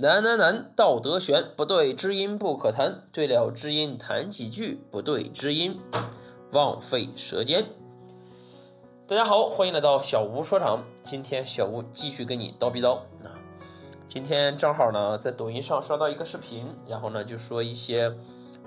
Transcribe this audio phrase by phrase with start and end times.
[0.00, 5.76] 难难难，道德悬，不对知音不可谈，对了知音谈几句，不对知音
[6.52, 7.64] 枉费舌尖。
[9.08, 13.34] 大家好，欢迎来到小吴说场，今天小吴继续跟你叨逼叨啊。
[14.06, 18.14] 今天正好呢，在抖音上刷到一个视频，然后呢就说一些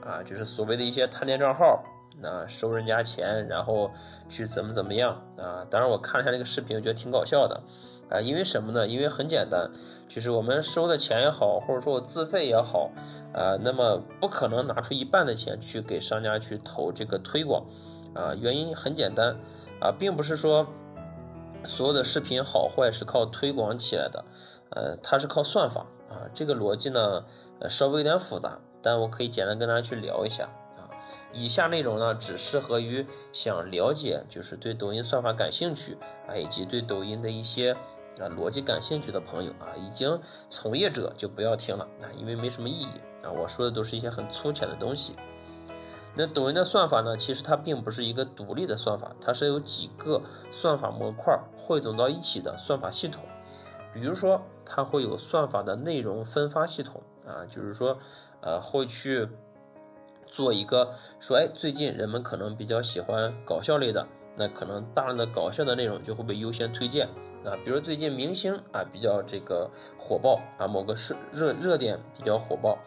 [0.06, 1.82] 啊，就是所谓的一些探店账号，
[2.20, 3.90] 那收人家钱，然后
[4.28, 5.66] 去怎么怎么样啊。
[5.70, 7.64] 当然我看了一下这个视频，我觉得挺搞笑的。
[8.12, 8.86] 啊，因为什么呢？
[8.86, 9.72] 因为很简单，
[10.06, 12.92] 就是我们收的钱也好，或者说我自费也好，
[13.34, 17.66] 啊，那么不可能拿出一半的钱去给商家去投这个推广，
[18.14, 19.38] 啊，原因很简单，
[19.80, 20.68] 啊，并不是说
[21.64, 24.26] 所有的视频好坏是靠推广起来的，
[24.72, 27.24] 呃，它是靠算法，啊，这个逻辑呢，
[27.60, 30.92] 呃，稍微有点复杂，但我可以简单跟大家去聊一下，啊，
[31.32, 37.78] 以下内容呢，只适合于想了解，就是对抖音算法感兴趣，啊，以及对抖音的一些。
[38.20, 42.88] 啊，逻辑感兴趣的朋友啊，已经从业者就不要听了啊，因为没什么意义
[43.24, 43.32] 啊。
[43.32, 45.16] 我说的都是一些很粗浅的东西。
[46.14, 53.24] 那抖音的算法呢，其实它并不是一个独立的算法，它是由几个算法模块汇总到一起的算法系统。
[53.94, 57.98] 比如说，它会有算法的内容分发系统啊，就是说，
[58.42, 59.30] 呃，会去
[60.28, 67.08] 做一个说，哎，最近人们可能比较喜欢搞笑类的，那可能大量的搞笑的内容就会被优先推荐。
[67.44, 72.78] 啊，比如最近明星啊比较这个火爆啊，某个事热热点比较火爆，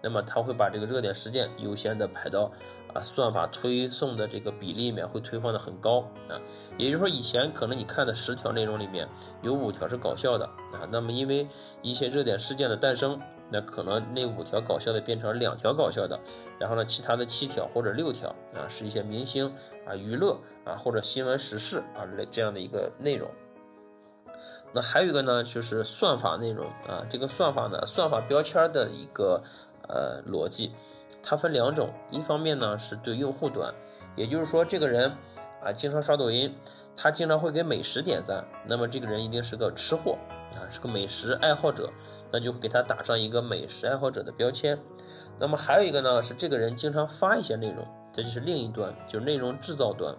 [0.00, 2.52] 那么他会把这个热点事件优先的排到
[2.94, 6.40] 啊算法推送的这个比例里面会推放的很高啊，
[6.78, 9.08] 也就是说以前可能你看的十条内容里面
[9.42, 11.46] 有五条是搞笑的啊，那么因为
[11.82, 13.20] 一些热点事件的诞生，
[13.50, 16.18] 那可能那五条搞笑的变成两条搞笑的，
[16.58, 19.52] 然后呢其他的七条或者六条啊是一些明星
[19.86, 23.28] 啊娱乐啊或者新闻时事啊类这样的一个内容。
[24.72, 29.40] 那还有一个呢，就是算法内容啊，这个算法呢，算法标签的一个
[29.88, 30.72] 呃逻辑，
[31.24, 33.72] 它分两种，一方面呢是对用户端，
[34.14, 35.10] 也就是说这个人
[35.62, 36.54] 啊经常刷抖音，
[36.94, 40.18] 他经常会给美食点赞，那么这个人一定是个吃货
[40.54, 41.90] 啊，是个美食爱好者，
[42.30, 44.78] 那就会给他打上一个美食爱好者的标签。
[45.38, 50.14] 那么还有一个呢是这个人经常发一些内容，这就是另一端，就是内容制造端。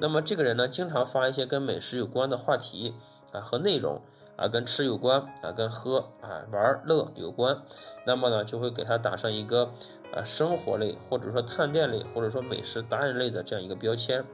[0.00, 2.94] 那么这个人呢经常发一些跟美食有关的话题。
[3.32, 3.98] 啊，和内容
[4.36, 7.56] 啊，跟吃有关啊，跟喝啊玩乐有关，
[8.04, 9.72] 那么呢，就会给他打上一个
[10.12, 14.24] 啊生活类，或者说探店类，或者说美食达人类的这样一个标签。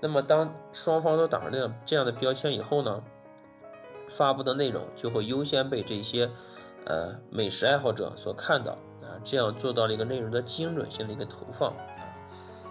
[0.00, 3.02] 那么当双方都打上这样这样的标签以后呢，
[4.08, 6.30] 发布的内容就会优先被这些
[6.84, 12.14] 呃美食爱好者所看到啊，这样做到了一个内容的精准性的一个投放啊。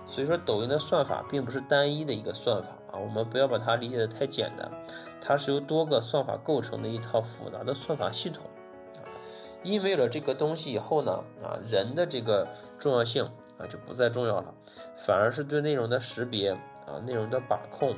[0.05, 2.69] 所以说，抖音的算法并不是单一的一个算法。
[2.93, 4.71] 啊，我们不要把它理解的太简单，
[5.19, 8.45] 它是由多个算法构成的一套复杂的算法系统。
[9.67, 12.47] 因为了这个东西以后呢，啊，人的这个
[12.79, 13.25] 重要性
[13.57, 14.53] 啊就不再重要了，
[14.95, 16.51] 反而是对内容的识别
[16.85, 17.94] 啊、内容的把控、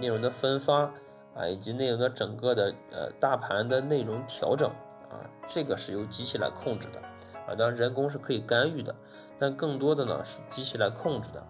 [0.00, 0.90] 内容的分发
[1.34, 4.68] 啊，以及内容的整个的呃大盘的内容调整
[5.08, 7.00] 啊，这个是由机器来控制的。
[7.46, 8.94] 啊，当然人工是可以干预的，
[9.38, 11.46] 但更多的呢是机器来控制的。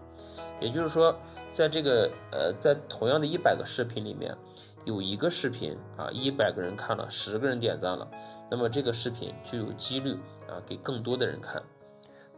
[0.59, 1.15] 也就是说，
[1.49, 4.35] 在这个呃，在同样的一百个视频里面，
[4.85, 8.07] 有一个视频啊，一百个人看了，十个人点赞了，
[8.49, 10.13] 那么这个视频就有几率
[10.47, 11.61] 啊给更多的人看。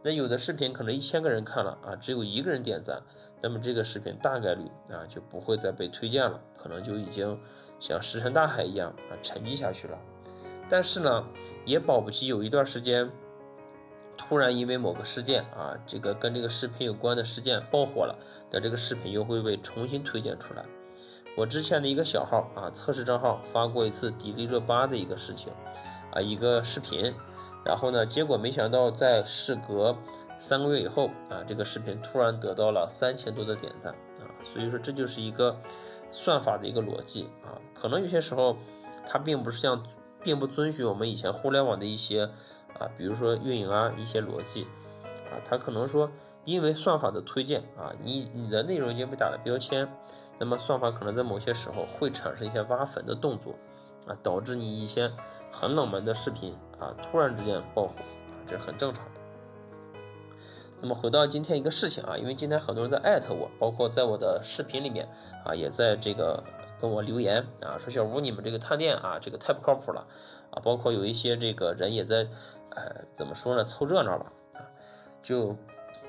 [0.02, 3.02] 那有的视频可能一千个人看了啊，只有一个人点赞，
[3.42, 7.38] 那么这个视频大概率啊就不会再被推荐了，可能就已经
[7.78, 9.98] 像石沉大海一样啊沉寂下去了。
[10.68, 11.26] 但是呢，
[11.64, 13.10] 也保不齐有一段时间。
[14.20, 18.18] 突然因为某个事件啊，这个跟这个视频有关的事件爆火了，
[18.50, 20.66] 那这个视频又会被重新推荐出来。
[21.38, 25.52] 我之前的一个小号啊，测试账号发过一次迪丽热巴的一个事情
[26.12, 27.14] 啊，一个视频，
[27.64, 29.96] 然后呢，结果没想到在事隔
[30.36, 35.56] 三个月以后啊，这个视频突然得到了三千多的点赞啊，所以说这就是一个
[36.10, 38.56] 算法的一个逻辑啊，可能有些时候
[39.06, 39.80] 它并不是像，
[40.20, 42.28] 并不遵循我们以前互联网的一些。
[42.78, 44.62] 啊，比如说运营啊，一些逻辑，
[45.32, 46.08] 啊，它可能说，
[46.48, 49.86] 因为算法的推荐啊，你你的内容已经被打了标签，
[50.38, 53.54] 那么算法可能在某些时候会产生一些挖粉的动作，
[54.06, 55.12] 啊，导致你一些
[55.52, 57.92] 很冷门的视频啊，突然之间爆火，
[58.46, 59.20] 这是很正常的。
[60.80, 65.06] 那么回到今天一个事情啊，因为今天很多人在艾特我，包括在我的视频里面
[65.44, 66.42] 啊，也在这个
[66.80, 70.06] 跟我留言啊，说小吴你们这个探店啊，这个太不靠谱了。
[70.50, 72.26] 啊，包括有一些这个人也在，
[72.70, 74.64] 呃，怎么说呢，凑热闹吧，啊，
[75.22, 75.54] 就，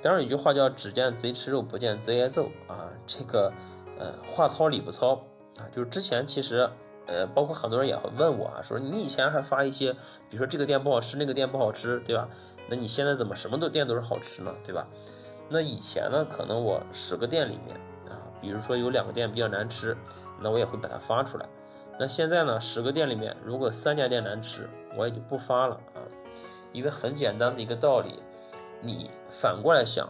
[0.02, 3.52] 当然有句话叫“只见贼吃肉，不见贼挨揍”啊，这个，
[3.98, 5.16] 呃，话糙理不糙
[5.58, 6.70] 啊，就是之前其实，
[7.06, 9.92] 呃，包括很多人也会问我啊，说你以前还发一些，
[10.30, 12.30] 比如说这个店不好吃，那个店不好吃，对吧？
[12.70, 14.88] 那你现在怎么什么都店都是好吃呢，对吧？
[15.50, 17.76] 那以前呢，可能我十个店里面
[18.08, 19.98] 啊，比如说有两个店比较难吃，
[20.40, 21.46] 那我也会把它发出来。
[22.00, 26.00] 那现在呢，十个店里面如果三家店难吃，我也就不发了啊，
[26.72, 28.22] 因为很简单的一个道理，
[28.81, 30.10] 你反过来想，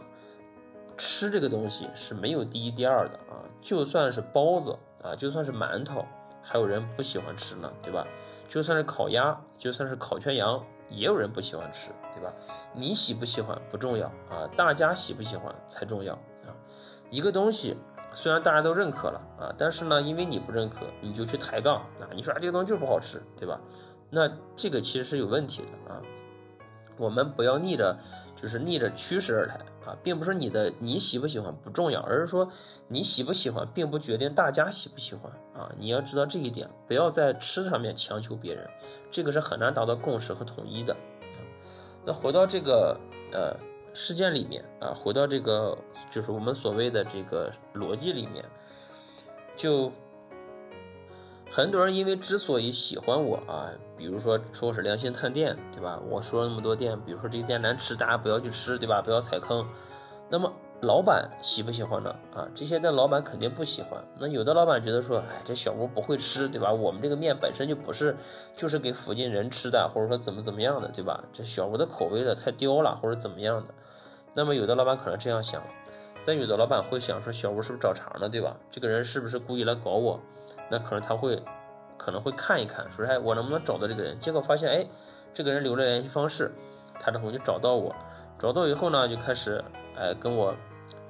[0.96, 6.04] 吃这个东西是没有第一第二的啊，就算是包子啊，就算是馒头，
[6.42, 8.06] 还有人不喜欢吃呢，对吧？
[8.48, 10.64] 就算是烤鸭，就算是烤全羊。
[10.92, 12.32] 也有人不喜欢吃，对吧？
[12.74, 16.50] 你喜不喜欢不重要啊，大家喜不喜欢才重要啊。
[17.10, 17.76] 一个东西
[18.12, 23.60] 虽然大家都认可了啊，但是呢，因为你不认可，你就去抬杠啊，你说啊这个东西就是不好吃，对吧？
[24.10, 26.02] 那这个其实是有问题的啊。
[27.00, 27.98] 我们不要逆着，
[28.36, 29.54] 就是逆着趋势而来
[29.86, 32.48] 啊，并不是你的你喜不喜欢不重要，而是说
[32.88, 35.72] 你喜不喜欢并不决定大家喜不喜欢啊。
[35.78, 38.68] 你要知道这一点，不要在吃上面强求别人，
[39.10, 40.94] 这个是很难达到共识和统一的。
[42.04, 42.96] 那回到这个
[43.32, 43.56] 呃
[43.94, 45.76] 事件里面啊，回到这个
[46.10, 48.44] 就是我们所谓的这个逻辑里面，
[49.56, 49.90] 就。
[51.50, 53.68] 很多人因为之所以喜欢我啊，
[53.98, 56.00] 比如说说我是良心探店，对吧？
[56.08, 59.02] 我说了那么多店，比如说这个店难吃，大家不要去吃，对吧？
[59.02, 59.66] 不要踩坑。
[60.28, 62.14] 那么老板喜不喜欢呢？
[62.32, 64.00] 啊，这些店老板肯定不喜欢。
[64.16, 66.72] 那有的老板觉得说，哎，这小吴不会吃，对吧？
[66.72, 68.16] 我们这个面本身就不是，
[68.56, 71.24] 就是给附近人吃的，或者说怎么怎么样的，对吧？
[71.32, 73.74] 这小吴的口味的太刁了，或者怎么样的。
[74.34, 75.60] 那么有的老板可能这样想，
[76.30, 78.28] 但有的老板会想说，小吴是不是找茬呢？
[78.28, 78.56] 对吧？
[78.70, 80.20] 这个人是不是故意来搞我？
[80.70, 81.42] 那可能他会，
[81.98, 84.16] 可能会看一看，说哎，我能不能找到这个人？
[84.20, 84.86] 结果发现，哎，
[85.34, 86.52] 这个人留了联系方式，
[87.00, 87.92] 他之后就找到我，
[88.38, 89.60] 找到以后呢，就开始
[89.96, 90.54] 哎跟我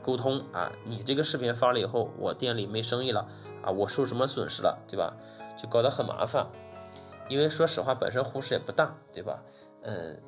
[0.02, 3.28] 沟通啊，你这个视频发了以后，我店里没生意了
[3.62, 5.14] 啊，我受什么损失了，对吧？
[5.58, 6.46] 就搞得很麻烦，
[7.28, 9.42] 因为说实话，本身红石也不大，对吧？
[9.82, 10.18] 嗯，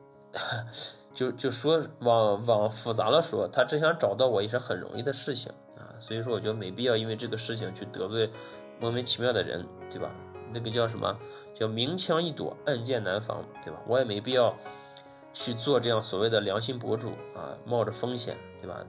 [1.15, 8.31] 就就说往往复杂了说，他只想找到我也是很容易的事情啊，所以说我觉得没必要因为这个事情去得罪。
[8.81, 10.11] 莫名其妙的人，对吧？
[10.53, 11.17] 那个叫什么？
[11.55, 13.79] 叫明枪易躲，暗箭难防，对吧？
[13.87, 14.53] 我也没必要
[15.33, 18.85] 去做这样所谓的良心博主啊，冒着风险，对吧？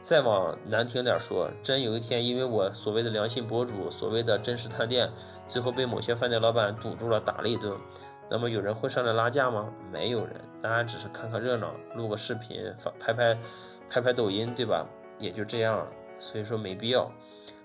[0.00, 5.10] 再往难听点说，真有一天因为我所谓的良心博主，所谓的真实探店，
[5.48, 7.74] 最后被某些饭店老板堵住了，打了一顿，
[8.30, 9.72] 那么有人会上来拉架吗？
[9.92, 13.38] 没有人，大家只是看看热闹，录个视频，发拍拍
[13.88, 14.86] 拍拍抖音，对吧？
[15.18, 15.86] 也就这样了，
[16.18, 17.10] 所以说没必要。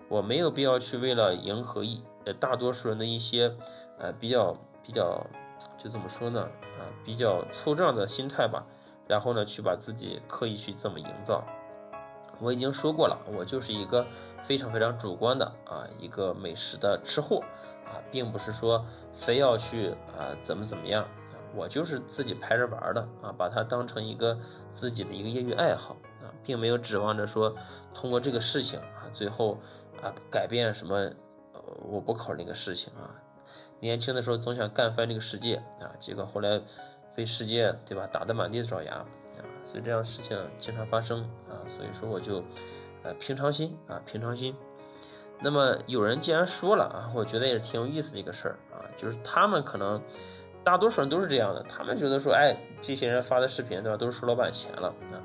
[0.07, 3.55] 我没有必要去为了迎合一呃大多数人的一些，
[3.97, 5.25] 呃比较比较，
[5.77, 8.65] 就怎么说呢啊比较凑账的心态吧，
[9.07, 11.43] 然后呢去把自己刻意去这么营造。
[12.39, 14.05] 我已经说过了，我就是一个
[14.41, 17.43] 非常非常主观的啊一个美食的吃货
[17.85, 24.37] 啊，并不是说非要去啊怎么怎么样啊，我就是自己拍着玩的啊，把它当成一个
[24.69, 27.55] 自己的一个业余爱好啊，并没有指望着说
[27.93, 29.57] 通过这个事情啊最后。
[30.01, 30.95] 啊，改变什么？
[31.51, 33.11] 呃，我不考虑那个事情啊。
[33.81, 36.61] 年轻的时候总想干翻这个世界啊，结果后来
[37.13, 39.05] 被世界对吧打得满地找牙，
[39.63, 41.59] 所以这样事情经常发生啊。
[41.67, 42.43] 所以说我就
[43.03, 44.55] 呃平常心啊，平常心。
[45.41, 50.01] 那么有人既然说了啊，我觉得也是挺有意思的一个事儿啊，就是他们可能
[50.65, 55.15] 大多数人都是这样的，他们觉得说，哎，这些人发的视频对吧，都是收老板钱了啊。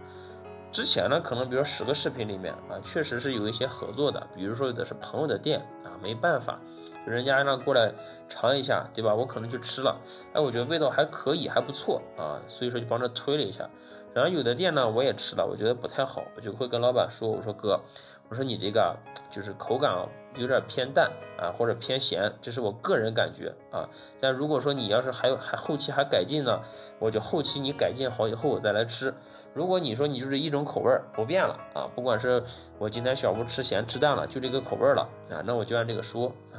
[0.71, 6.61] 之前呢，可能比如说十个视频里面啊，确实是有一些合作的，比如说有的是朋友的店啊，没办法，
[7.07, 7.93] 人家让过来
[8.29, 9.15] 尝一下，对吧？
[9.15, 10.01] 我可能就吃了，
[10.33, 13.69] 哎，我觉得味道还可以，还不错啊，所以说就帮着推了一下。
[14.13, 17.81] 然后有的店呢，我也吃了，我觉得不太好，我就会跟老板说，我说哥，
[18.29, 18.97] 我说你这个
[19.31, 20.09] 就是口感啊。
[20.37, 21.09] 有点偏淡
[21.39, 23.89] 啊，或者偏咸，这是我个人感觉啊。
[24.21, 26.61] 但如果说你要是还有还后期还改进呢，
[26.99, 29.15] 我就后期你改进好以后我再来吃。
[29.53, 32.43] 如果你说你就是一种口味不变了啊，不管是
[32.81, 36.59] 我今天小吴吃咸吃淡了，就这个口味了啊，那我就按这个说啊。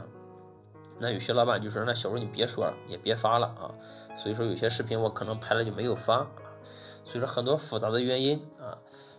[0.99, 3.71] 那有些老板就说，那小吴你别说了，也别发了啊。
[4.15, 6.27] 所以说有些视频我可能拍了就没有发啊。
[7.03, 8.77] 所以说很多复杂的原因啊。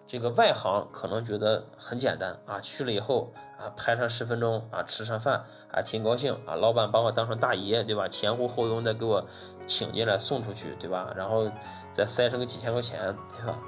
[0.08, 8.06] 这个外行可能觉得很简单啊，去了以后啊，拍上十分钟啊，吃上饭啊，挺高兴啊，老板把我当成大爷，对吧？
[8.06, 9.26] 前呼后拥的给我
[9.66, 11.12] 请进来送出去，对吧？
[11.16, 11.50] 然后
[11.90, 13.58] 再塞上个几千块钱，对吧？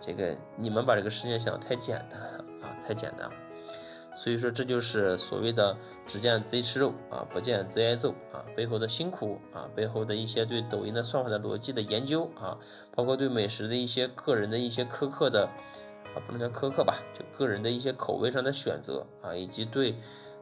[0.00, 3.34] 这个你们把这个事情想的太简单了啊，太简单了。
[4.22, 5.76] 所以说这就是所谓的
[6.06, 12.56] 只见贼吃肉啊，不见贼挨揍啊，背后的辛苦啊，背后的一些对抖音的算法的逻辑的研究啊，
[12.94, 15.48] 包括对美食的一些个人的一些苛刻的
[16.14, 19.96] 啊，不能叫苛刻吧，就个人的一些口味上的选择啊，以及对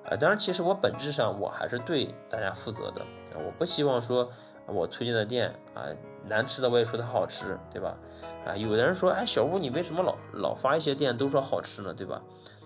[0.05, 3.01] 啊，当然，其实我本质上我还是对大家负责的
[3.33, 4.31] 啊，我不希望说
[4.67, 5.89] 我推荐的店啊
[6.29, 7.97] 难吃的我也说它好吃，对吧？
[8.45, 12.23] 啊，有的人说，哎，小吴你为什么老老发一些店都说好吃呢，对吧？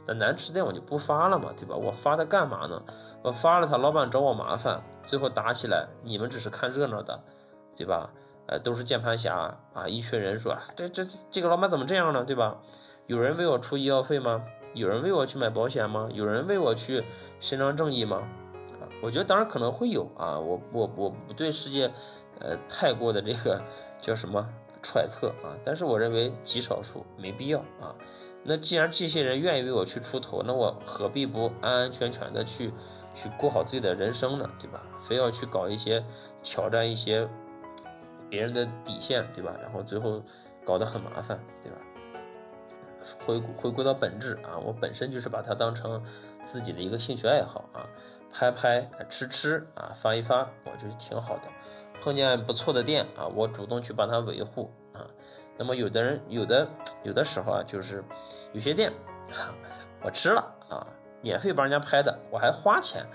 [0.07, 1.75] 那难吃店我就不发了嘛，对吧？
[1.75, 2.83] 我发它干嘛呢？
[3.23, 7.19] 我发了它，老板找我麻烦，最后打起来，你们只是看热闹的，
[7.75, 8.11] 对吧？
[8.47, 12.59] 呃，都是键盘侠啊，一群人说，啊，这这这个老板怎么这样呢，对吧？
[13.07, 14.45] 有人为我出医药费吗？
[14.75, 16.09] 有人为我去买保险吗？
[16.13, 17.03] 有人为我去
[17.41, 18.19] 伸张正义吗？
[18.81, 21.91] 啊，我觉得当然可能会有啊，我我我不对世界，
[22.41, 23.63] 呃，太过的这个
[24.01, 24.47] 叫什么
[24.83, 27.95] 揣测啊，但是我认为极少数没必要啊。
[28.47, 32.71] 那既然这些人愿意为我去出头，那我何必不安安全全的去
[33.15, 34.49] 去过好自己的人生呢？
[34.59, 34.83] 对吧？
[35.01, 36.05] 非要去搞一些
[36.43, 37.27] 挑战一些
[38.29, 39.57] 别人的底线，对吧？
[39.63, 40.23] 然后最后
[40.65, 41.79] 搞得很麻烦，对吧？
[43.25, 46.03] 回回归到本质啊，我本身就是把它当成
[46.43, 47.89] 自己的一个兴趣爱好啊，
[48.33, 51.49] 拍拍吃吃啊，发一发，我觉得挺好的。
[52.01, 55.07] 碰见不错的店啊，我主动去帮他维护啊。
[55.57, 56.69] 那么有的人有的
[57.03, 58.03] 有的时候啊，就是
[58.53, 58.93] 有些店
[60.03, 60.87] 我吃了啊，
[61.21, 63.07] 免费帮人家拍的，我还花钱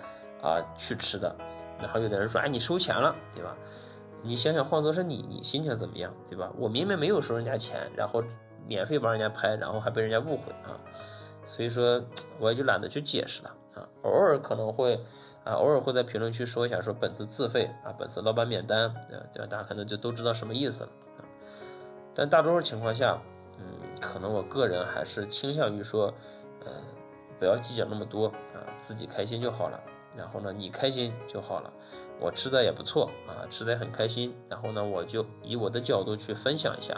[0.42, 1.36] 啊去吃的。
[1.80, 3.56] 然后有的人说，哎，你收钱了，对吧？
[4.22, 6.52] 你想想，换做是你，你心情怎么样，对吧？
[6.58, 8.24] 我明明没有收人家钱，然后。
[8.68, 10.78] 免费帮人家拍，然后还被人家误会啊，
[11.44, 12.00] 所以说
[12.38, 13.82] 我也就懒得去解释了啊。
[14.04, 14.94] 偶尔可能会
[15.44, 19.48] 啊，偶尔会在评论区说一下，说本次自费啊，本次老板免单，对吧？
[19.50, 21.26] 大家可能就都知道什么意思了啊。
[22.20, 23.18] 但大多数情况下，
[23.60, 23.64] 嗯，
[24.02, 26.14] 可能我个人还是倾向于说，
[26.66, 26.74] 嗯，
[27.40, 29.80] 不要计较那么多啊，自己开心就好了。
[30.18, 31.72] 然后呢，你开心就好了。
[32.20, 34.36] 我吃的也不错啊，吃的也很开心。
[34.50, 36.94] 然后呢，我就以我的角度去分享一下。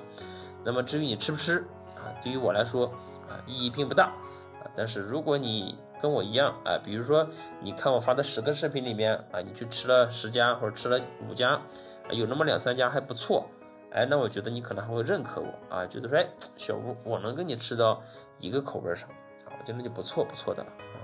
[0.63, 1.59] 那么至于你吃不吃
[1.95, 2.87] 啊，对于我来说
[3.29, 4.65] 啊意义并不大啊。
[4.75, 7.27] 但是如果你跟我一样啊，比如说
[7.59, 10.99] 你看我发的十个视频里面啊，你去吃了十家或者吃了
[11.29, 11.61] 五家，
[12.09, 13.45] 有那么两三家还不错，
[13.91, 16.25] 哎，那我觉得你可能还会认可我啊，觉得说哎
[16.57, 18.01] 小吴我能跟你吃到
[18.39, 19.09] 一个口味上
[19.45, 20.97] 啊，我觉得那就不错不错的了啊。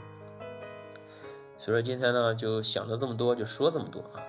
[1.58, 4.24] 所以说今天呢就想了这么多，就说这么多啊。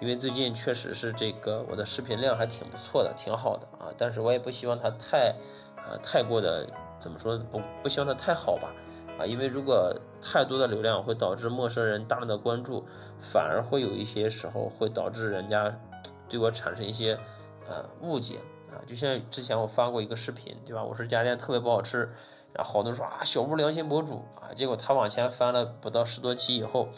[0.00, 5.34] 因为最近确实是这个我的视频量还挺不错的，挺好的啊，但是我也不希望它太，
[5.76, 6.66] 啊太过的
[6.98, 8.72] 怎么说不不希望它太好吧，
[9.18, 12.86] 啊，因为如果太多的流量会导致陌生人大量的关注，
[13.18, 15.78] 反而会有一些时候会导致人家
[16.30, 17.18] 对我产生一些
[17.70, 20.84] 呃误解啊，就像之前我发过一个视频，对吧？
[20.84, 22.00] 我说这家店特别不好吃，
[22.52, 26.88] 然后好多人说啊小吴良心博主啊，结果他往前翻了不到十多期以后。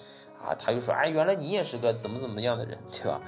[0.44, 3.22] 啊，他就说，哎，原来你也是个怎么怎么样的人，对吧？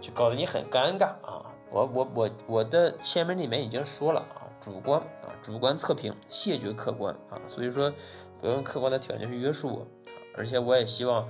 [0.00, 1.44] 就搞得你很尴尬啊！
[1.70, 7.92] 我我我我的签名里面已经说了啊，主观啊，主观测评，谢绝客观啊，所以说
[8.40, 9.86] 不用客观的条件去约束我，
[10.34, 11.28] 而且我也希望，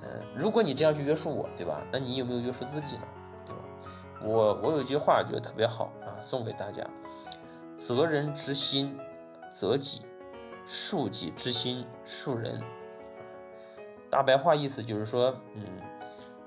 [0.00, 1.82] 呃，如果你这样去约束我，对吧？
[1.92, 3.02] 那你有没有约束自己呢？
[4.22, 6.86] 我我有一句话觉得特别好啊，送给大家：
[7.76, 8.98] 责人之心，
[9.50, 10.02] 责己；
[10.66, 12.62] 恕己之心，恕人。
[14.10, 15.62] 大白话意思就是说，嗯，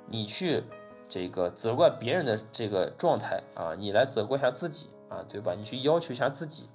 [0.06, 0.64] 你去
[1.08, 5.56] 这个责怪别人的这个状态啊，你来责怪一下自己啊，对吧？
[5.58, 6.70] 你去要求一下自己，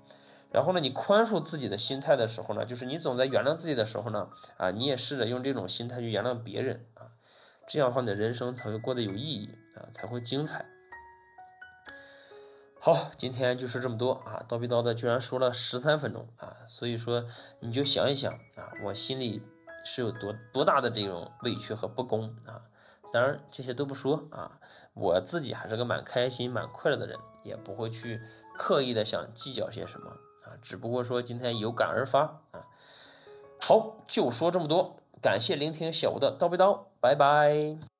[0.51, 7.13] 然后呢，你宽恕自己的心态的时候呢，就是你总在原谅自己的时候呢，啊，你也试着用这种心态去原谅别人啊，
[7.69, 10.65] 这样的话，你的人生才会过得有意义啊，才会精彩。
[12.91, 17.23] 好，今天就说这么多啊，叨逼叨的居然说了十三分钟啊，所以说
[17.61, 19.43] 你就想一想啊，我心里。
[19.85, 22.61] 是有多多大的这种委屈和不公啊！
[23.11, 24.59] 当然这些都不说啊，
[24.93, 28.21] 我自己还是个蛮开心、蛮快乐的人，也不会去
[28.55, 30.11] 刻意的想计较些什么
[30.45, 30.53] 啊。
[30.61, 32.67] 只不过说今天有感而发啊。
[33.61, 37.98] 好，就说这么多，感谢聆听小吴的叨逼叨，拜拜。